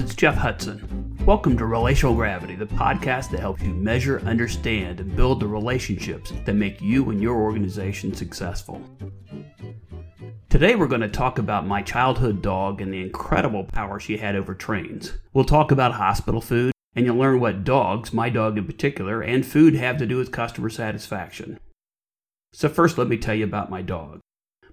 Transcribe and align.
it's 0.00 0.14
Jeff 0.14 0.34
Hudson. 0.34 1.14
Welcome 1.26 1.58
to 1.58 1.66
Relational 1.66 2.14
Gravity, 2.14 2.56
the 2.56 2.64
podcast 2.64 3.30
that 3.30 3.40
helps 3.40 3.62
you 3.62 3.74
measure, 3.74 4.20
understand, 4.20 4.98
and 4.98 5.14
build 5.14 5.40
the 5.40 5.46
relationships 5.46 6.32
that 6.46 6.54
make 6.54 6.80
you 6.80 7.10
and 7.10 7.20
your 7.20 7.36
organization 7.36 8.14
successful. 8.14 8.82
Today, 10.48 10.74
we're 10.74 10.86
going 10.86 11.02
to 11.02 11.08
talk 11.08 11.38
about 11.38 11.66
my 11.66 11.82
childhood 11.82 12.40
dog 12.40 12.80
and 12.80 12.90
the 12.90 13.02
incredible 13.02 13.64
power 13.64 14.00
she 14.00 14.16
had 14.16 14.36
over 14.36 14.54
trains. 14.54 15.12
We'll 15.34 15.44
talk 15.44 15.70
about 15.70 15.92
hospital 15.92 16.40
food, 16.40 16.72
and 16.94 17.04
you'll 17.04 17.16
learn 17.16 17.38
what 17.38 17.62
dogs, 17.62 18.10
my 18.10 18.30
dog 18.30 18.56
in 18.56 18.64
particular, 18.64 19.20
and 19.20 19.44
food 19.44 19.74
have 19.74 19.98
to 19.98 20.06
do 20.06 20.16
with 20.16 20.32
customer 20.32 20.70
satisfaction. 20.70 21.60
So, 22.54 22.70
first, 22.70 22.96
let 22.96 23.08
me 23.08 23.18
tell 23.18 23.34
you 23.34 23.44
about 23.44 23.68
my 23.68 23.82
dog. 23.82 24.20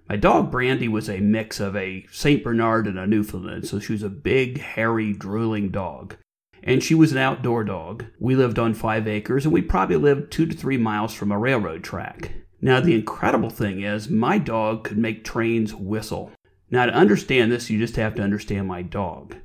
My 0.08 0.16
dog 0.16 0.50
Brandy 0.50 0.88
was 0.88 1.10
a 1.10 1.20
mix 1.20 1.60
of 1.60 1.76
a 1.76 2.06
St. 2.10 2.42
Bernard 2.42 2.86
and 2.86 2.98
a 2.98 3.06
Newfoundland, 3.06 3.66
so 3.66 3.78
she 3.78 3.92
was 3.92 4.02
a 4.02 4.08
big, 4.08 4.58
hairy, 4.58 5.12
drooling 5.12 5.68
dog. 5.68 6.16
And 6.62 6.82
she 6.82 6.94
was 6.94 7.12
an 7.12 7.18
outdoor 7.18 7.62
dog. 7.62 8.06
We 8.18 8.34
lived 8.34 8.58
on 8.58 8.72
five 8.72 9.06
acres, 9.06 9.44
and 9.44 9.52
we 9.52 9.60
probably 9.60 9.96
lived 9.96 10.32
two 10.32 10.46
to 10.46 10.56
three 10.56 10.78
miles 10.78 11.12
from 11.12 11.30
a 11.30 11.38
railroad 11.38 11.84
track. 11.84 12.32
Now, 12.60 12.80
the 12.80 12.94
incredible 12.94 13.50
thing 13.50 13.82
is, 13.82 14.08
my 14.08 14.38
dog 14.38 14.84
could 14.84 14.98
make 14.98 15.24
trains 15.24 15.74
whistle. 15.74 16.32
Now, 16.70 16.86
to 16.86 16.92
understand 16.92 17.52
this, 17.52 17.68
you 17.68 17.78
just 17.78 17.96
have 17.96 18.14
to 18.14 18.22
understand 18.22 18.66
my 18.66 18.82
dog. 18.82 19.36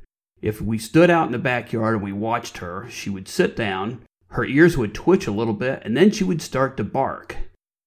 If 0.42 0.62
we 0.62 0.78
stood 0.78 1.10
out 1.10 1.28
in 1.28 1.34
the 1.34 1.40
backyard 1.40 1.96
and 1.96 2.04
we 2.04 2.14
watched 2.14 2.60
her, 2.60 2.90
she 2.90 3.10
would 3.10 3.28
sit 3.28 3.56
down, 3.56 4.02
her 4.30 4.46
ears 4.46 4.78
would 4.78 4.96
twitch 4.96 5.28
a 5.28 5.32
little 5.32 5.54
bit, 5.54 5.82
and 5.84 5.96
then 5.96 6.10
she 6.10 6.24
would 6.24 6.42
start 6.42 6.78
to 6.78 6.84
bark. 6.84 7.38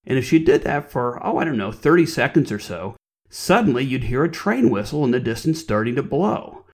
And 0.07 0.19
if 0.19 0.25
she 0.25 0.39
did 0.39 0.62
that 0.62 0.91
for, 0.91 1.25
oh, 1.27 1.39
I 1.39 1.45
don't 1.45 1.57
know, 1.57 1.73
30 1.73 2.07
seconds 2.07 2.53
or 2.53 2.59
so, 2.59 2.97
suddenly 3.29 3.85
you'd 3.85 4.05
hear 4.05 4.25
a 4.25 4.31
train 4.31 4.71
whistle 4.71 5.05
in 5.05 5.11
the 5.11 5.21
distance 5.21 5.61
starting 5.61 5.97
to 5.97 6.03
blow. 6.03 6.65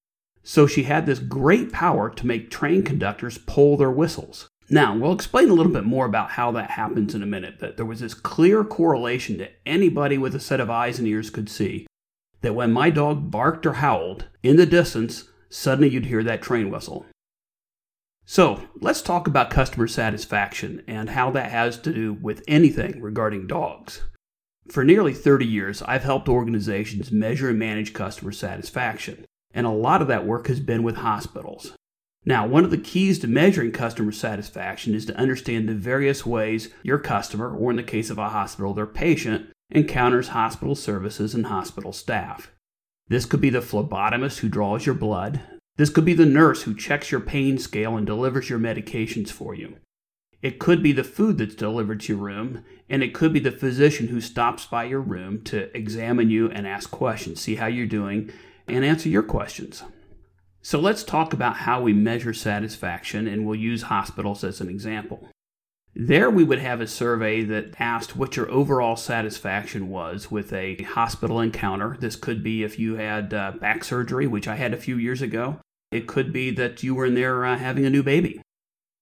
So 0.42 0.66
she 0.66 0.82
had 0.84 1.06
this 1.06 1.18
great 1.18 1.72
power 1.72 2.10
to 2.10 2.26
make 2.26 2.50
train 2.50 2.82
conductors 2.82 3.38
pull 3.38 3.76
their 3.76 3.90
whistles. 3.90 4.48
Now, 4.68 4.96
we'll 4.96 5.12
explain 5.12 5.50
a 5.50 5.54
little 5.54 5.72
bit 5.72 5.84
more 5.84 6.06
about 6.06 6.32
how 6.32 6.50
that 6.52 6.70
happens 6.72 7.14
in 7.14 7.22
a 7.22 7.26
minute, 7.26 7.56
but 7.58 7.76
there 7.76 7.86
was 7.86 8.00
this 8.00 8.14
clear 8.14 8.64
correlation 8.64 9.38
that 9.38 9.56
anybody 9.66 10.18
with 10.18 10.34
a 10.34 10.40
set 10.40 10.60
of 10.60 10.70
eyes 10.70 10.98
and 10.98 11.06
ears 11.06 11.30
could 11.30 11.48
see 11.48 11.86
that 12.40 12.54
when 12.54 12.72
my 12.72 12.90
dog 12.90 13.30
barked 13.30 13.66
or 13.66 13.74
howled, 13.74 14.26
in 14.42 14.56
the 14.56 14.66
distance, 14.66 15.28
suddenly 15.48 15.88
you'd 15.88 16.06
hear 16.06 16.24
that 16.24 16.42
train 16.42 16.70
whistle. 16.70 17.06
So 18.24 18.62
let's 18.80 19.02
talk 19.02 19.26
about 19.26 19.50
customer 19.50 19.86
satisfaction 19.86 20.82
and 20.86 21.10
how 21.10 21.30
that 21.32 21.50
has 21.50 21.78
to 21.78 21.92
do 21.92 22.14
with 22.14 22.44
anything 22.46 23.00
regarding 23.00 23.46
dogs. 23.46 24.02
For 24.70 24.84
nearly 24.84 25.12
30 25.12 25.44
years, 25.44 25.82
I've 25.82 26.04
helped 26.04 26.28
organizations 26.28 27.10
measure 27.10 27.50
and 27.50 27.58
manage 27.58 27.92
customer 27.92 28.32
satisfaction, 28.32 29.24
and 29.52 29.66
a 29.66 29.70
lot 29.70 30.00
of 30.00 30.08
that 30.08 30.24
work 30.24 30.46
has 30.46 30.60
been 30.60 30.82
with 30.82 30.96
hospitals. 30.96 31.72
Now, 32.24 32.46
one 32.46 32.64
of 32.64 32.70
the 32.70 32.78
keys 32.78 33.18
to 33.18 33.26
measuring 33.26 33.72
customer 33.72 34.12
satisfaction 34.12 34.94
is 34.94 35.04
to 35.06 35.16
understand 35.16 35.68
the 35.68 35.74
various 35.74 36.24
ways 36.24 36.68
your 36.84 36.98
customer, 36.98 37.54
or 37.54 37.70
in 37.70 37.76
the 37.76 37.82
case 37.82 38.10
of 38.10 38.18
a 38.18 38.28
hospital, 38.28 38.72
their 38.72 38.86
patient, 38.86 39.50
encounters 39.70 40.28
hospital 40.28 40.76
services 40.76 41.34
and 41.34 41.46
hospital 41.46 41.92
staff. 41.92 42.52
This 43.08 43.26
could 43.26 43.40
be 43.40 43.50
the 43.50 43.58
phlebotomist 43.58 44.38
who 44.38 44.48
draws 44.48 44.86
your 44.86 44.94
blood, 44.94 45.40
this 45.76 45.90
could 45.90 46.04
be 46.04 46.14
the 46.14 46.26
nurse 46.26 46.62
who 46.62 46.74
checks 46.74 47.10
your 47.10 47.20
pain 47.20 47.58
scale 47.58 47.96
and 47.96 48.06
delivers 48.06 48.50
your 48.50 48.58
medications 48.58 49.30
for 49.30 49.54
you. 49.54 49.76
It 50.42 50.58
could 50.58 50.82
be 50.82 50.92
the 50.92 51.04
food 51.04 51.38
that's 51.38 51.54
delivered 51.54 52.00
to 52.00 52.14
your 52.14 52.22
room, 52.22 52.64
and 52.88 53.02
it 53.02 53.14
could 53.14 53.32
be 53.32 53.40
the 53.40 53.52
physician 53.52 54.08
who 54.08 54.20
stops 54.20 54.66
by 54.66 54.84
your 54.84 55.00
room 55.00 55.42
to 55.44 55.74
examine 55.76 56.30
you 56.30 56.50
and 56.50 56.66
ask 56.66 56.90
questions, 56.90 57.40
see 57.40 57.54
how 57.54 57.66
you're 57.66 57.86
doing, 57.86 58.30
and 58.66 58.84
answer 58.84 59.08
your 59.08 59.22
questions. 59.22 59.84
So 60.60 60.78
let's 60.80 61.04
talk 61.04 61.32
about 61.32 61.58
how 61.58 61.80
we 61.80 61.92
measure 61.92 62.34
satisfaction, 62.34 63.26
and 63.26 63.46
we'll 63.46 63.56
use 63.56 63.82
hospitals 63.82 64.44
as 64.44 64.60
an 64.60 64.68
example. 64.68 65.28
There, 65.94 66.30
we 66.30 66.42
would 66.42 66.58
have 66.58 66.80
a 66.80 66.86
survey 66.86 67.42
that 67.44 67.78
asked 67.78 68.16
what 68.16 68.36
your 68.36 68.50
overall 68.50 68.96
satisfaction 68.96 69.90
was 69.90 70.30
with 70.30 70.50
a 70.52 70.76
hospital 70.82 71.38
encounter. 71.38 71.98
This 72.00 72.16
could 72.16 72.42
be 72.42 72.62
if 72.62 72.78
you 72.78 72.96
had 72.96 73.34
uh, 73.34 73.52
back 73.60 73.84
surgery, 73.84 74.26
which 74.26 74.48
I 74.48 74.56
had 74.56 74.72
a 74.72 74.78
few 74.78 74.96
years 74.96 75.20
ago. 75.20 75.58
It 75.90 76.06
could 76.06 76.32
be 76.32 76.50
that 76.52 76.82
you 76.82 76.94
were 76.94 77.04
in 77.04 77.14
there 77.14 77.44
uh, 77.44 77.58
having 77.58 77.84
a 77.84 77.90
new 77.90 78.02
baby. 78.02 78.40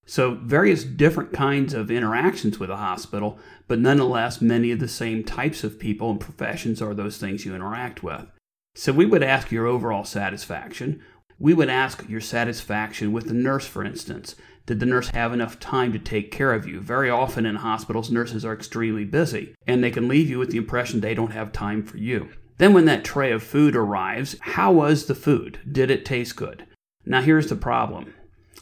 So, 0.05 0.35
various 0.35 0.83
different 0.83 1.33
kinds 1.33 1.73
of 1.73 1.89
interactions 1.89 2.59
with 2.59 2.71
a 2.71 2.77
hospital, 2.77 3.39
but 3.69 3.79
nonetheless, 3.79 4.41
many 4.41 4.73
of 4.73 4.81
the 4.81 4.89
same 4.89 5.23
types 5.23 5.63
of 5.63 5.79
people 5.79 6.11
and 6.11 6.21
professions 6.21 6.83
are 6.83 6.95
those 6.95 7.19
things 7.19 7.45
you 7.45 7.55
interact 7.55 8.03
with. 8.03 8.27
So, 8.75 8.93
we 8.93 9.07
would 9.07 9.23
ask 9.23 9.53
your 9.53 9.69
overall 9.69 10.03
satisfaction. 10.03 11.01
We 11.41 11.55
would 11.55 11.71
ask 11.71 12.07
your 12.07 12.21
satisfaction 12.21 13.13
with 13.13 13.27
the 13.27 13.35
nurse, 13.35 13.67
for 13.67 13.83
instance. 13.83 14.37
Did 14.67 14.79
the 14.79 14.87
nurse 14.87 15.09
have 15.09 15.33
enough 15.33 15.59
time 15.59 15.91
to 15.95 15.99
take 15.99 16.31
care 16.31 16.53
of 16.53 16.69
you? 16.69 16.81
Very 16.81 17.09
often 17.09 17.47
in 17.47 17.57
hospitals, 17.57 18.11
nurses 18.11 18.45
are 18.45 18.53
extremely 18.53 19.07
busy, 19.07 19.55
and 19.67 19.83
they 19.83 19.91
can 19.91 20.07
leave 20.07 20.29
you 20.29 20.39
with 20.39 20.51
the 20.51 20.59
impression 20.59 21.01
they 21.01 21.15
don't 21.15 21.33
have 21.33 21.51
time 21.51 21.83
for 21.83 21.97
you. 21.97 22.29
Then, 22.59 22.75
when 22.75 22.85
that 22.85 23.05
tray 23.05 23.33
of 23.33 23.43
food 23.43 23.75
arrives, 23.75 24.37
how 24.41 24.71
was 24.71 25.07
the 25.07 25.15
food? 25.15 25.61
Did 25.73 25.91
it 25.91 26.05
taste 26.05 26.37
good? 26.37 26.67
Now, 27.07 27.23
here's 27.23 27.49
the 27.49 27.57
problem. 27.57 28.13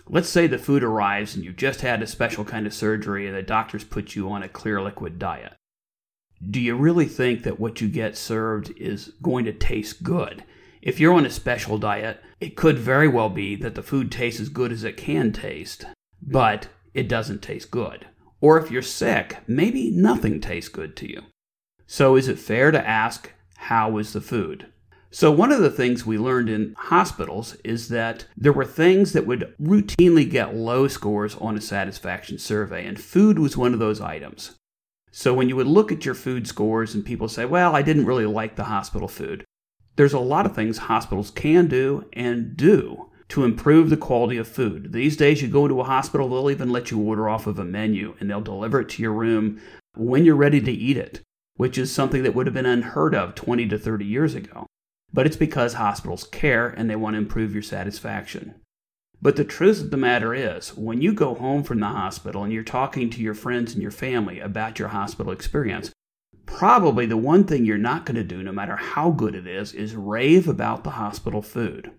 Let's 0.06 0.28
say 0.28 0.46
the 0.46 0.56
food 0.56 0.84
arrives 0.84 1.34
and 1.34 1.44
you've 1.44 1.56
just 1.56 1.80
had 1.80 2.00
a 2.00 2.06
special 2.06 2.44
kind 2.44 2.64
of 2.64 2.72
surgery 2.72 3.26
and 3.26 3.36
the 3.36 3.42
doctors 3.42 3.82
put 3.82 4.14
you 4.14 4.30
on 4.30 4.44
a 4.44 4.48
clear 4.48 4.80
liquid 4.80 5.18
diet. 5.18 5.54
Do 6.48 6.60
you 6.60 6.76
really 6.76 7.06
think 7.06 7.42
that 7.42 7.58
what 7.58 7.80
you 7.80 7.88
get 7.88 8.16
served 8.16 8.72
is 8.76 9.12
going 9.20 9.44
to 9.46 9.52
taste 9.52 10.04
good? 10.04 10.44
If 10.80 11.00
you're 11.00 11.14
on 11.14 11.26
a 11.26 11.30
special 11.30 11.78
diet, 11.78 12.22
it 12.40 12.56
could 12.56 12.78
very 12.78 13.08
well 13.08 13.28
be 13.28 13.56
that 13.56 13.74
the 13.74 13.82
food 13.82 14.12
tastes 14.12 14.40
as 14.40 14.48
good 14.48 14.72
as 14.72 14.84
it 14.84 14.96
can 14.96 15.32
taste, 15.32 15.84
but 16.22 16.68
it 16.94 17.08
doesn't 17.08 17.42
taste 17.42 17.70
good. 17.70 18.06
Or 18.40 18.58
if 18.58 18.70
you're 18.70 18.82
sick, 18.82 19.38
maybe 19.46 19.90
nothing 19.90 20.40
tastes 20.40 20.68
good 20.68 20.96
to 20.96 21.10
you. 21.10 21.22
So 21.86 22.16
is 22.16 22.28
it 22.28 22.38
fair 22.38 22.70
to 22.70 22.86
ask, 22.86 23.32
how 23.56 23.90
was 23.90 24.12
the 24.12 24.20
food? 24.20 24.66
So, 25.10 25.32
one 25.32 25.52
of 25.52 25.60
the 25.60 25.70
things 25.70 26.04
we 26.04 26.18
learned 26.18 26.50
in 26.50 26.74
hospitals 26.76 27.56
is 27.64 27.88
that 27.88 28.26
there 28.36 28.52
were 28.52 28.66
things 28.66 29.14
that 29.14 29.26
would 29.26 29.54
routinely 29.58 30.28
get 30.28 30.54
low 30.54 30.86
scores 30.86 31.34
on 31.36 31.56
a 31.56 31.62
satisfaction 31.62 32.38
survey, 32.38 32.86
and 32.86 33.00
food 33.00 33.38
was 33.38 33.56
one 33.56 33.72
of 33.72 33.78
those 33.78 34.02
items. 34.02 34.56
So, 35.10 35.32
when 35.32 35.48
you 35.48 35.56
would 35.56 35.66
look 35.66 35.90
at 35.90 36.04
your 36.04 36.14
food 36.14 36.46
scores 36.46 36.94
and 36.94 37.06
people 37.06 37.26
say, 37.26 37.46
Well, 37.46 37.74
I 37.74 37.80
didn't 37.80 38.04
really 38.04 38.26
like 38.26 38.56
the 38.56 38.64
hospital 38.64 39.08
food, 39.08 39.44
there's 39.98 40.12
a 40.12 40.20
lot 40.20 40.46
of 40.46 40.54
things 40.54 40.78
hospitals 40.78 41.32
can 41.32 41.66
do 41.66 42.04
and 42.12 42.56
do 42.56 43.10
to 43.28 43.42
improve 43.42 43.90
the 43.90 43.96
quality 43.96 44.36
of 44.36 44.46
food. 44.46 44.92
These 44.92 45.16
days, 45.16 45.42
you 45.42 45.48
go 45.48 45.64
into 45.64 45.80
a 45.80 45.84
hospital, 45.84 46.28
they'll 46.28 46.50
even 46.50 46.70
let 46.70 46.92
you 46.92 47.00
order 47.00 47.28
off 47.28 47.48
of 47.48 47.58
a 47.58 47.64
menu 47.64 48.14
and 48.20 48.30
they'll 48.30 48.40
deliver 48.40 48.80
it 48.80 48.88
to 48.90 49.02
your 49.02 49.12
room 49.12 49.60
when 49.96 50.24
you're 50.24 50.36
ready 50.36 50.60
to 50.60 50.70
eat 50.70 50.96
it, 50.96 51.20
which 51.56 51.76
is 51.76 51.92
something 51.92 52.22
that 52.22 52.32
would 52.32 52.46
have 52.46 52.54
been 52.54 52.64
unheard 52.64 53.12
of 53.12 53.34
20 53.34 53.66
to 53.66 53.76
30 53.76 54.04
years 54.04 54.36
ago. 54.36 54.66
But 55.12 55.26
it's 55.26 55.36
because 55.36 55.74
hospitals 55.74 56.28
care 56.30 56.68
and 56.68 56.88
they 56.88 56.96
want 56.96 57.14
to 57.14 57.18
improve 57.18 57.52
your 57.52 57.62
satisfaction. 57.62 58.54
But 59.20 59.34
the 59.34 59.44
truth 59.44 59.80
of 59.80 59.90
the 59.90 59.96
matter 59.96 60.32
is, 60.32 60.76
when 60.76 61.02
you 61.02 61.12
go 61.12 61.34
home 61.34 61.64
from 61.64 61.80
the 61.80 61.86
hospital 61.86 62.44
and 62.44 62.52
you're 62.52 62.62
talking 62.62 63.10
to 63.10 63.20
your 63.20 63.34
friends 63.34 63.72
and 63.72 63.82
your 63.82 63.90
family 63.90 64.38
about 64.38 64.78
your 64.78 64.88
hospital 64.88 65.32
experience, 65.32 65.90
probably 66.48 67.04
the 67.06 67.16
one 67.16 67.44
thing 67.44 67.64
you're 67.64 67.78
not 67.78 68.06
going 68.06 68.16
to 68.16 68.24
do, 68.24 68.42
no 68.42 68.52
matter 68.52 68.76
how 68.76 69.10
good 69.10 69.34
it 69.34 69.46
is, 69.46 69.74
is 69.74 69.94
rave 69.94 70.48
about 70.48 70.82
the 70.82 70.90
hospital 70.90 71.42
food. 71.42 71.92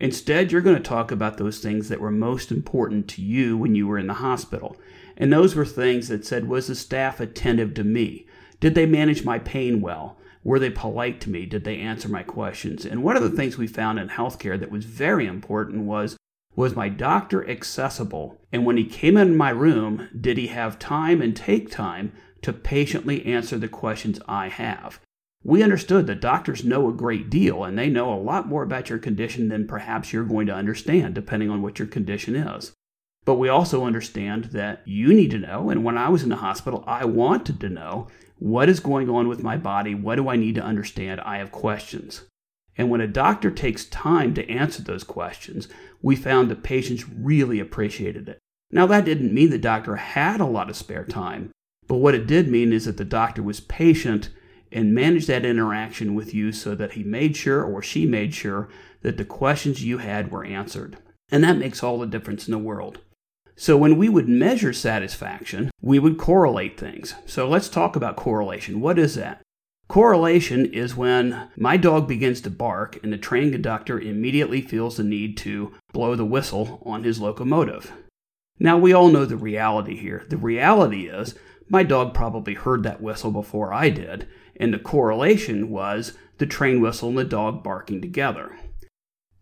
Instead, 0.00 0.50
you're 0.50 0.62
going 0.62 0.76
to 0.76 0.82
talk 0.82 1.12
about 1.12 1.36
those 1.36 1.60
things 1.60 1.88
that 1.88 2.00
were 2.00 2.10
most 2.10 2.50
important 2.50 3.06
to 3.08 3.22
you 3.22 3.56
when 3.56 3.74
you 3.74 3.86
were 3.86 3.98
in 3.98 4.06
the 4.06 4.14
hospital. 4.14 4.76
And 5.16 5.32
those 5.32 5.54
were 5.54 5.66
things 5.66 6.08
that 6.08 6.26
said, 6.26 6.48
Was 6.48 6.66
the 6.66 6.74
staff 6.74 7.20
attentive 7.20 7.74
to 7.74 7.84
me? 7.84 8.26
Did 8.58 8.74
they 8.74 8.86
manage 8.86 9.24
my 9.24 9.38
pain 9.38 9.80
well? 9.80 10.18
Were 10.42 10.58
they 10.58 10.70
polite 10.70 11.20
to 11.22 11.30
me? 11.30 11.46
Did 11.46 11.64
they 11.64 11.78
answer 11.78 12.08
my 12.08 12.22
questions? 12.22 12.84
And 12.84 13.04
one 13.04 13.16
of 13.16 13.22
the 13.22 13.30
things 13.30 13.56
we 13.56 13.66
found 13.66 13.98
in 13.98 14.08
healthcare 14.08 14.58
that 14.58 14.70
was 14.70 14.84
very 14.84 15.26
important 15.26 15.84
was 15.84 16.16
was 16.56 16.76
my 16.76 16.88
doctor 16.88 17.48
accessible? 17.48 18.40
And 18.52 18.64
when 18.64 18.76
he 18.76 18.84
came 18.84 19.16
in 19.16 19.36
my 19.36 19.50
room, 19.50 20.08
did 20.18 20.38
he 20.38 20.48
have 20.48 20.78
time 20.78 21.20
and 21.20 21.36
take 21.36 21.70
time 21.70 22.12
to 22.44 22.52
patiently 22.52 23.24
answer 23.26 23.58
the 23.58 23.68
questions 23.68 24.20
I 24.28 24.48
have? 24.48 25.00
We 25.42 25.62
understood 25.62 26.06
that 26.06 26.20
doctors 26.20 26.64
know 26.64 26.88
a 26.88 26.92
great 26.92 27.28
deal 27.28 27.64
and 27.64 27.78
they 27.78 27.90
know 27.90 28.12
a 28.12 28.20
lot 28.20 28.46
more 28.46 28.62
about 28.62 28.88
your 28.88 28.98
condition 28.98 29.48
than 29.48 29.66
perhaps 29.66 30.12
you're 30.12 30.24
going 30.24 30.46
to 30.46 30.54
understand, 30.54 31.14
depending 31.14 31.50
on 31.50 31.60
what 31.60 31.78
your 31.78 31.88
condition 31.88 32.36
is. 32.36 32.72
But 33.24 33.34
we 33.34 33.48
also 33.48 33.84
understand 33.84 34.46
that 34.46 34.82
you 34.86 35.12
need 35.12 35.30
to 35.32 35.38
know, 35.38 35.70
and 35.70 35.84
when 35.84 35.98
I 35.98 36.08
was 36.08 36.22
in 36.22 36.28
the 36.28 36.36
hospital, 36.36 36.84
I 36.86 37.04
wanted 37.04 37.60
to 37.60 37.68
know 37.68 38.08
what 38.38 38.68
is 38.68 38.80
going 38.80 39.08
on 39.08 39.28
with 39.28 39.42
my 39.42 39.56
body? 39.56 39.94
What 39.94 40.16
do 40.16 40.28
I 40.28 40.36
need 40.36 40.54
to 40.56 40.64
understand? 40.64 41.20
I 41.22 41.38
have 41.38 41.52
questions. 41.52 42.22
And 42.76 42.90
when 42.90 43.00
a 43.00 43.06
doctor 43.06 43.50
takes 43.50 43.86
time 43.86 44.34
to 44.34 44.48
answer 44.50 44.82
those 44.82 45.04
questions, 45.04 45.68
we 46.02 46.16
found 46.16 46.50
that 46.50 46.62
patients 46.62 47.08
really 47.08 47.60
appreciated 47.60 48.28
it. 48.28 48.38
Now, 48.70 48.86
that 48.86 49.04
didn't 49.04 49.32
mean 49.32 49.50
the 49.50 49.58
doctor 49.58 49.96
had 49.96 50.40
a 50.40 50.46
lot 50.46 50.68
of 50.68 50.76
spare 50.76 51.04
time, 51.04 51.52
but 51.86 51.96
what 51.96 52.14
it 52.14 52.26
did 52.26 52.48
mean 52.48 52.72
is 52.72 52.86
that 52.86 52.96
the 52.96 53.04
doctor 53.04 53.42
was 53.42 53.60
patient 53.60 54.30
and 54.72 54.94
managed 54.94 55.28
that 55.28 55.44
interaction 55.44 56.14
with 56.14 56.34
you 56.34 56.50
so 56.52 56.74
that 56.74 56.92
he 56.92 57.04
made 57.04 57.36
sure 57.36 57.62
or 57.62 57.82
she 57.82 58.06
made 58.06 58.34
sure 58.34 58.68
that 59.02 59.16
the 59.16 59.24
questions 59.24 59.84
you 59.84 59.98
had 59.98 60.30
were 60.30 60.44
answered. 60.44 60.96
And 61.30 61.44
that 61.44 61.58
makes 61.58 61.82
all 61.82 61.98
the 61.98 62.06
difference 62.06 62.48
in 62.48 62.52
the 62.52 62.58
world. 62.58 62.98
So, 63.56 63.76
when 63.76 63.96
we 63.96 64.08
would 64.08 64.28
measure 64.28 64.72
satisfaction, 64.72 65.70
we 65.80 66.00
would 66.00 66.18
correlate 66.18 66.78
things. 66.78 67.14
So, 67.24 67.48
let's 67.48 67.68
talk 67.68 67.94
about 67.94 68.16
correlation. 68.16 68.80
What 68.80 68.98
is 68.98 69.14
that? 69.14 69.42
Correlation 69.86 70.66
is 70.66 70.96
when 70.96 71.50
my 71.56 71.76
dog 71.76 72.08
begins 72.08 72.40
to 72.40 72.50
bark 72.50 72.98
and 73.04 73.12
the 73.12 73.18
train 73.18 73.52
conductor 73.52 74.00
immediately 74.00 74.60
feels 74.60 74.96
the 74.96 75.04
need 75.04 75.36
to 75.38 75.72
blow 75.92 76.16
the 76.16 76.24
whistle 76.24 76.82
on 76.84 77.04
his 77.04 77.20
locomotive. 77.20 77.92
Now, 78.58 78.78
we 78.78 78.92
all 78.92 79.08
know 79.08 79.24
the 79.24 79.36
reality 79.36 79.96
here. 79.96 80.24
The 80.28 80.36
reality 80.36 81.06
is 81.06 81.34
my 81.68 81.82
dog 81.82 82.14
probably 82.14 82.54
heard 82.54 82.82
that 82.82 83.00
whistle 83.00 83.30
before 83.30 83.72
I 83.72 83.90
did, 83.90 84.28
and 84.56 84.72
the 84.72 84.78
correlation 84.78 85.70
was 85.70 86.12
the 86.38 86.46
train 86.46 86.80
whistle 86.80 87.08
and 87.08 87.18
the 87.18 87.24
dog 87.24 87.62
barking 87.62 88.00
together. 88.00 88.56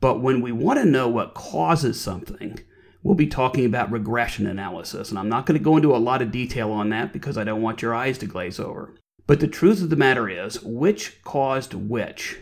But 0.01 0.21
when 0.21 0.41
we 0.41 0.53
want 0.53 0.79
to 0.79 0.85
know 0.85 1.09
what 1.09 1.35
causes 1.35 2.01
something, 2.01 2.59
we'll 3.03 3.15
be 3.15 3.27
talking 3.27 3.65
about 3.65 3.93
regression 3.93 4.47
analysis, 4.47 5.11
and 5.11 5.19
I'm 5.19 5.29
not 5.29 5.47
going 5.47 5.59
to 5.59 5.65
go 5.65 5.77
into 5.77 5.95
a 5.95 5.99
lot 5.99 6.23
of 6.23 6.33
detail 6.33 6.73
on 6.73 6.89
that 6.91 7.13
because 7.13 7.37
I 7.37 7.45
don't 7.45 7.63
want 7.63 7.83
your 7.83 7.95
eyes 7.95 8.19
to 8.19 8.27
glaze 8.27 8.59
over. 8.59 8.95
But 9.27 9.41
the 9.41 9.47
truth 9.49 9.83
of 9.83 9.91
the 9.91 9.97
matter 9.97 10.29
is, 10.29 10.63
which 10.63 11.23
caused 11.23 11.75
which? 11.75 12.39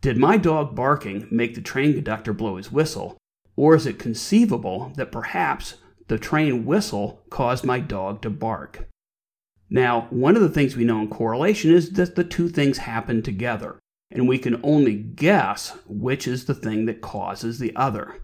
Did 0.00 0.16
my 0.16 0.36
dog 0.36 0.74
barking 0.74 1.28
make 1.30 1.54
the 1.54 1.60
train 1.60 1.92
conductor 1.92 2.32
blow 2.32 2.56
his 2.56 2.72
whistle? 2.72 3.16
Or 3.56 3.74
is 3.74 3.86
it 3.86 3.98
conceivable 3.98 4.92
that 4.96 5.12
perhaps 5.12 5.74
the 6.08 6.18
train 6.18 6.66
whistle 6.66 7.22
caused 7.30 7.64
my 7.64 7.80
dog 7.80 8.20
to 8.22 8.30
bark? 8.30 8.88
Now, 9.70 10.06
one 10.10 10.36
of 10.36 10.42
the 10.42 10.48
things 10.48 10.76
we 10.76 10.84
know 10.84 11.00
in 11.00 11.08
correlation 11.08 11.72
is 11.72 11.90
that 11.92 12.16
the 12.16 12.24
two 12.24 12.48
things 12.48 12.78
happen 12.78 13.22
together, 13.22 13.78
and 14.10 14.26
we 14.26 14.38
can 14.38 14.60
only 14.62 14.94
guess 14.96 15.76
which 15.86 16.26
is 16.26 16.46
the 16.46 16.54
thing 16.54 16.86
that 16.86 17.02
causes 17.02 17.58
the 17.58 17.76
other. 17.76 18.16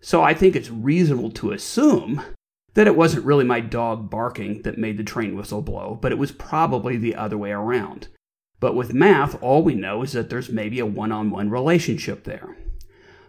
So 0.00 0.22
I 0.22 0.34
think 0.34 0.56
it's 0.56 0.70
reasonable 0.70 1.30
to 1.32 1.52
assume 1.52 2.22
that 2.74 2.86
it 2.86 2.96
wasn't 2.96 3.24
really 3.24 3.44
my 3.44 3.60
dog 3.60 4.10
barking 4.10 4.62
that 4.62 4.78
made 4.78 4.96
the 4.96 5.04
train 5.04 5.36
whistle 5.36 5.62
blow, 5.62 5.98
but 6.00 6.12
it 6.12 6.18
was 6.18 6.32
probably 6.32 6.96
the 6.96 7.14
other 7.14 7.36
way 7.36 7.50
around. 7.50 8.08
But 8.60 8.76
with 8.76 8.94
math, 8.94 9.40
all 9.42 9.62
we 9.62 9.74
know 9.74 10.02
is 10.02 10.12
that 10.12 10.30
there's 10.30 10.48
maybe 10.48 10.78
a 10.78 10.86
one 10.86 11.12
on 11.12 11.30
one 11.30 11.50
relationship 11.50 12.24
there. 12.24 12.56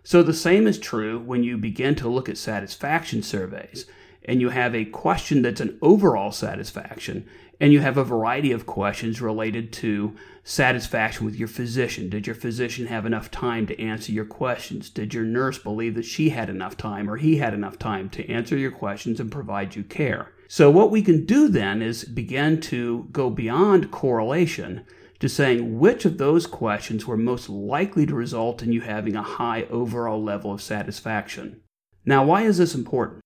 So 0.04 0.21
the 0.21 0.33
same 0.33 0.68
is 0.68 0.77
true 0.77 1.19
when 1.19 1.44
you 1.44 1.57
begin 1.57 1.95
to 1.95 2.10
look 2.10 2.30
at 2.30 2.38
satisfaction 2.38 3.24
surveys 3.24 3.86
and 4.25 4.42
you 4.42 4.50
have 4.50 4.74
a 4.74 4.86
question 4.86 5.42
that's 5.42 5.62
an 5.62 5.78
overall 5.81 6.31
satisfaction, 6.31 7.28
and 7.60 7.72
you 7.72 7.80
have 7.80 7.98
a 7.98 8.04
variety 8.04 8.52
of 8.52 8.66
questions 8.66 9.22
related 9.22 9.72
to 9.74 10.16
satisfaction 10.44 11.25
with 11.25 11.36
your 11.36 11.48
physician. 11.48 12.10
Did 12.10 12.28
your 12.28 12.36
physician 12.36 12.88
have 12.88 13.06
enough 13.06 13.31
time 13.31 13.66
to 13.68 13.81
answer 13.81 14.12
your 14.12 14.25
questions? 14.25 14.90
Did 14.90 15.14
your 15.14 15.24
nurse 15.24 15.58
believe 15.58 15.96
that 15.96 16.06
she 16.06 16.30
had 16.30 16.50
enough 16.50 16.75
time 16.78 17.10
or 17.10 17.18
he 17.18 17.38
had 17.38 17.54
enough 17.54 17.78
time 17.80 18.10
to 18.12 18.30
answer 18.30 18.58
your 18.58 18.72
questions 18.72 19.20
and 19.20 19.31
provide 19.31 19.75
you 19.75 19.84
care? 19.84 20.34
So, 20.48 20.70
what 20.70 20.92
we 20.92 21.02
can 21.02 21.25
do 21.25 21.48
then 21.48 21.81
is 21.81 22.04
begin 22.04 22.62
to 22.62 23.08
go 23.12 23.30
beyond 23.30 23.92
correlation 23.92 24.86
to 25.20 25.30
saying 25.30 25.80
which 25.80 26.04
of 26.04 26.18
those 26.18 26.46
questions 26.46 27.08
were 27.08 27.16
most 27.16 27.50
likely 27.50 28.06
to 28.06 28.14
result 28.14 28.62
in 28.62 28.74
you 28.74 28.81
having 28.81 29.16
a 29.16 29.24
high 29.24 29.64
overall 29.64 30.22
level 30.22 30.52
of 30.52 30.62
satisfaction. 30.62 31.62
Now, 32.06 32.25
why 32.25 32.42
is 32.42 32.58
this 32.58 32.75
important? 32.75 33.23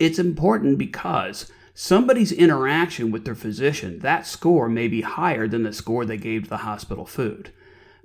It's 0.00 0.18
important 0.18 0.78
because 0.78 1.52
somebody's 1.74 2.32
interaction 2.32 3.10
with 3.10 3.26
their 3.26 3.34
physician, 3.34 3.98
that 3.98 4.26
score 4.26 4.66
may 4.66 4.88
be 4.88 5.02
higher 5.02 5.46
than 5.46 5.62
the 5.62 5.74
score 5.74 6.06
they 6.06 6.16
gave 6.16 6.44
to 6.44 6.48
the 6.48 6.56
hospital 6.58 7.04
food. 7.04 7.52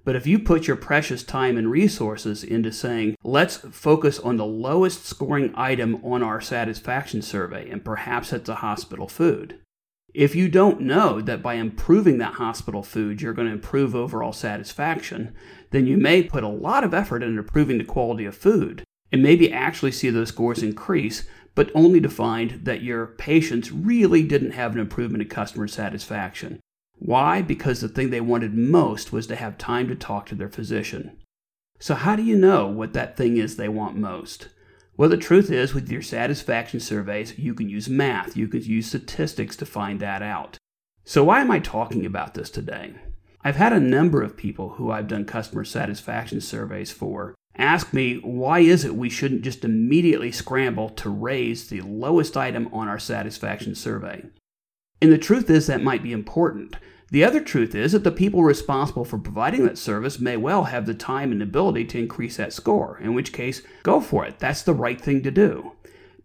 But 0.04 0.18
if 0.18 0.28
you 0.28 0.38
put 0.38 0.68
your 0.68 0.76
precious 0.76 1.24
time 1.24 1.58
and 1.58 1.72
resources 1.72 2.44
into 2.44 2.74
saying, 2.74 3.16
let's 3.24 3.56
focus 3.56 4.20
on 4.20 4.36
the 4.36 4.46
lowest 4.46 5.06
scoring 5.06 5.54
item 5.56 6.04
on 6.04 6.22
our 6.22 6.42
satisfaction 6.42 7.22
survey, 7.22 7.70
and 7.70 7.84
perhaps 7.84 8.34
it's 8.34 8.50
a 8.50 8.56
hospital 8.56 9.08
food. 9.08 9.58
If 10.14 10.36
you 10.36 10.50
don't 10.50 10.82
know 10.82 11.22
that 11.22 11.42
by 11.42 11.54
improving 11.54 12.18
that 12.18 12.34
hospital 12.34 12.84
food, 12.84 13.22
you're 13.22 13.34
going 13.34 13.48
to 13.48 13.54
improve 13.54 13.96
overall 13.96 14.34
satisfaction, 14.34 15.34
then 15.72 15.88
you 15.88 15.96
may 15.96 16.24
put 16.24 16.44
a 16.44 16.50
lot 16.50 16.84
of 16.84 16.94
effort 16.94 17.24
into 17.24 17.40
improving 17.40 17.78
the 17.78 17.86
quality 17.86 18.26
of 18.26 18.36
food 18.36 18.84
and 19.12 19.24
maybe 19.24 19.52
actually 19.52 19.92
see 19.92 20.10
those 20.10 20.30
scores 20.30 20.62
increase, 20.62 21.26
but 21.56 21.72
only 21.74 22.02
to 22.02 22.10
find 22.10 22.66
that 22.66 22.84
your 22.84 23.07
patients 23.07 23.72
really 23.72 24.22
didn't 24.24 24.52
have 24.52 24.74
an 24.74 24.80
improvement 24.80 25.24
in 25.24 25.30
customer 25.30 25.68
satisfaction. 25.68 26.60
Why? 26.98 27.42
Because 27.42 27.81
the 27.81 27.90
thing 27.90 28.10
they 28.10 28.22
wanted 28.22 28.54
most 28.54 29.12
was 29.12 29.28
to 29.28 29.36
have 29.36 29.57
time 29.57 29.88
to 29.88 29.96
talk 29.96 30.25
to 30.28 30.36
their 30.36 30.50
physician. 30.50 31.18
So, 31.80 31.96
how 31.96 32.16
do 32.16 32.24
you 32.24 32.38
know 32.38 32.68
what 32.68 32.94
that 32.94 33.18
thing 33.18 33.38
is 33.38 33.56
they 33.56 33.69
want 33.69 33.98
most? 33.98 34.50
Well, 34.98 35.10
the 35.10 35.18
truth 35.18 35.52
is, 35.52 35.74
with 35.74 35.92
your 35.92 36.02
satisfaction 36.02 36.80
surveys, 36.80 37.38
you 37.38 37.54
can 37.54 37.68
use 37.68 37.90
math, 37.90 38.38
you 38.38 38.48
can 38.48 38.62
use 38.62 38.88
statistics 38.88 39.58
to 39.58 39.66
find 39.66 40.00
that 40.00 40.22
out. 40.22 40.58
So, 41.04 41.24
why 41.25 41.42
am 41.42 41.51
I 41.51 41.60
talking 41.60 42.06
about 42.06 42.34
this 42.34 42.50
today? 42.50 42.96
I've 43.44 43.58
had 43.58 43.74
a 43.74 43.80
number 43.80 44.24
of 44.24 44.38
people 44.38 44.69
who 44.69 44.90
I've 44.90 45.08
done 45.08 45.25
customer 45.25 45.66
satisfaction 45.66 46.42
surveys 46.42 46.92
for 46.92 47.36
ask 47.57 47.94
me 47.94 48.16
why 48.18 48.60
is 48.60 48.84
it 48.86 48.96
we 48.96 49.10
shouldn't 49.10 49.44
just 49.44 49.63
immediately 49.63 50.31
scramble 50.31 50.90
to 50.90 51.10
raise 51.10 51.68
the 51.68 51.81
lowest 51.81 52.36
item 52.36 52.69
on 52.74 52.88
our 52.88 53.00
satisfaction 53.00 53.75
survey. 53.75 54.25
And 55.02 55.12
the 55.12 55.18
truth 55.18 55.50
is 55.50 55.68
that 55.68 55.84
might 55.84 56.04
be 56.04 56.12
important. 56.12 56.75
The 57.12 57.24
other 57.24 57.40
truth 57.40 57.75
is 57.75 57.92
that 57.92 58.04
the 58.04 58.12
people 58.12 58.44
responsible 58.44 59.06
for 59.06 59.19
providing 59.19 59.66
that 59.66 59.78
service 59.78 60.19
may 60.19 60.38
well 60.38 60.66
have 60.66 60.86
the 60.86 60.94
time 60.94 61.31
and 61.31 61.42
ability 61.42 61.86
to 61.86 62.00
increase 62.00 62.38
that 62.38 62.54
score, 62.54 62.98
in 62.98 63.13
which 63.13 63.31
case, 63.31 63.62
go 63.84 64.01
for 64.01 64.25
it. 64.25 64.40
That's 64.40 64.63
the 64.63 64.74
right 64.74 65.00
thing 65.00 65.22
to 65.24 65.31
do. 65.31 65.74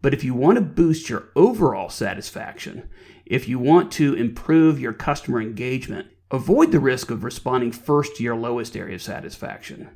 But 0.03 0.15
if 0.15 0.25
you 0.25 0.35
want 0.35 0.56
to 0.56 0.62
boost 0.62 1.11
your 1.11 1.29
overall 1.37 1.91
satisfaction, 1.91 2.88
if 3.26 3.47
you 3.47 3.59
want 3.59 3.93
to 3.93 4.15
improve 4.15 4.81
your 4.81 4.94
customer 4.94 5.43
engagement, 5.43 6.09
avoid 6.31 6.73
the 6.73 6.81
risk 6.81 7.11
of 7.11 7.23
responding 7.23 7.73
first 7.73 8.17
to 8.17 8.23
your 8.23 8.37
lowest 8.37 8.76
area 8.76 8.94
of 8.94 9.03
satisfaction. 9.03 9.91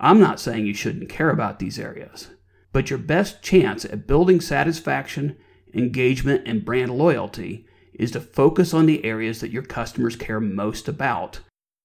I'm 0.00 0.20
not 0.20 0.40
saying 0.40 0.66
you 0.66 0.74
shouldn't 0.74 1.08
care 1.08 1.30
about 1.30 1.58
these 1.58 1.78
areas, 1.78 2.30
but 2.72 2.90
your 2.90 2.98
best 2.98 3.42
chance 3.42 3.84
at 3.84 4.06
building 4.06 4.40
satisfaction, 4.40 5.36
engagement, 5.74 6.42
and 6.46 6.64
brand 6.64 6.90
loyalty 6.90 7.66
is 7.94 8.10
to 8.12 8.20
focus 8.20 8.72
on 8.72 8.86
the 8.86 9.04
areas 9.04 9.40
that 9.40 9.50
your 9.50 9.62
customers 9.62 10.16
care 10.16 10.40
most 10.40 10.88
about. 10.88 11.40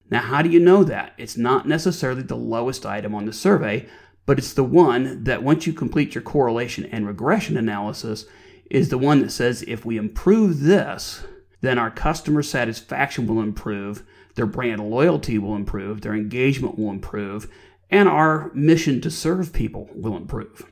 Now, 0.09 0.21
how 0.21 0.41
do 0.41 0.49
you 0.49 0.59
know 0.59 0.83
that? 0.83 1.13
It's 1.17 1.37
not 1.37 1.67
necessarily 1.67 2.23
the 2.23 2.35
lowest 2.35 2.85
item 2.85 3.13
on 3.13 3.25
the 3.25 3.33
survey, 3.33 3.87
but 4.25 4.37
it's 4.37 4.53
the 4.53 4.63
one 4.63 5.23
that 5.25 5.43
once 5.43 5.67
you 5.67 5.73
complete 5.73 6.15
your 6.15 6.21
correlation 6.21 6.85
and 6.85 7.05
regression 7.05 7.57
analysis, 7.57 8.25
is 8.69 8.89
the 8.89 8.97
one 8.97 9.21
that 9.21 9.31
says 9.31 9.63
if 9.67 9.85
we 9.85 9.97
improve 9.97 10.61
this, 10.61 11.23
then 11.61 11.77
our 11.77 11.91
customer 11.91 12.43
satisfaction 12.43 13.25
will 13.27 13.41
improve, 13.41 14.03
their 14.35 14.45
brand 14.45 14.89
loyalty 14.89 15.37
will 15.37 15.55
improve, 15.55 16.01
their 16.01 16.13
engagement 16.13 16.77
will 16.77 16.91
improve, 16.91 17.51
and 17.89 18.07
our 18.07 18.51
mission 18.53 19.01
to 19.01 19.11
serve 19.11 19.53
people 19.53 19.89
will 19.93 20.17
improve. 20.17 20.71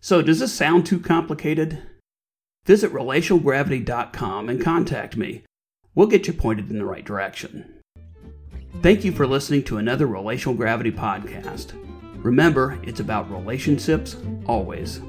So, 0.00 0.22
does 0.22 0.40
this 0.40 0.52
sound 0.52 0.86
too 0.86 1.00
complicated? 1.00 1.82
Visit 2.64 2.92
relationalgravity.com 2.92 4.48
and 4.48 4.62
contact 4.62 5.16
me. 5.16 5.42
We'll 5.94 6.08
get 6.08 6.26
you 6.26 6.32
pointed 6.32 6.70
in 6.70 6.78
the 6.78 6.84
right 6.84 7.04
direction. 7.04 7.80
Thank 8.82 9.04
you 9.04 9.12
for 9.12 9.26
listening 9.26 9.64
to 9.64 9.78
another 9.78 10.06
Relational 10.06 10.54
Gravity 10.54 10.92
podcast. 10.92 11.72
Remember, 12.22 12.78
it's 12.82 13.00
about 13.00 13.30
relationships 13.30 14.16
always. 14.46 15.00